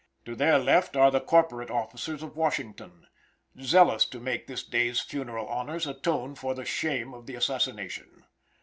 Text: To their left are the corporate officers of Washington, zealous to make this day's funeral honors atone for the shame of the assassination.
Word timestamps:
To 0.25 0.35
their 0.35 0.57
left 0.57 0.95
are 0.97 1.11
the 1.11 1.21
corporate 1.21 1.69
officers 1.69 2.23
of 2.23 2.35
Washington, 2.35 3.05
zealous 3.61 4.03
to 4.07 4.19
make 4.19 4.47
this 4.47 4.63
day's 4.63 4.99
funeral 4.99 5.47
honors 5.47 5.85
atone 5.85 6.33
for 6.33 6.55
the 6.55 6.65
shame 6.65 7.13
of 7.13 7.27
the 7.27 7.35
assassination. 7.35 8.25